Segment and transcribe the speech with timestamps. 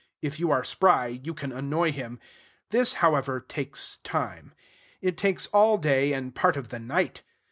[0.19, 2.19] If you are spry, you can annoy him.
[2.71, 4.55] This, however, takes time.
[4.99, 7.21] It takes all day and part of the night.